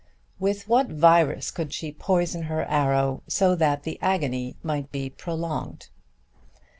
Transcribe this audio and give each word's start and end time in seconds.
With 0.39 0.67
what 0.67 0.87
virus 0.87 1.51
could 1.51 1.71
she 1.73 1.91
poison 1.91 2.41
her 2.49 2.63
arrow, 2.65 3.21
so 3.27 3.53
that 3.53 3.83
the 3.83 3.99
agony 4.01 4.55
might 4.63 4.91
be 4.91 5.11
prolonged? 5.11 5.89